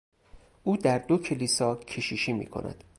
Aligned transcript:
او 0.63 0.77
در 0.77 0.97
دو 0.99 1.17
کلیسا 1.17 1.75
کشیشی 1.75 2.33
میکند. 2.33 2.83